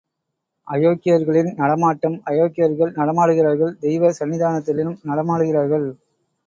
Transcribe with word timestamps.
அயோக்கியர்களின் 0.67 1.51
நடமாட்டம் 1.53 2.17
அயோக்கியர்கள் 2.23 2.95
நடமாடுகிறார்கள் 2.95 3.77
தெய்வ 3.79 4.13
சன்னிதானத்திலும் 4.19 4.99
நடமாடுகிறார்கள். 5.03 5.87